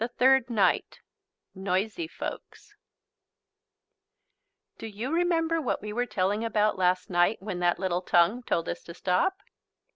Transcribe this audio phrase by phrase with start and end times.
[0.17, 0.99] THIRD NIGHT
[1.53, 2.73] NOISY FOLKS
[4.79, 8.67] Do you remember what we were telling about last night when that little tongue told
[8.67, 9.35] us to stop?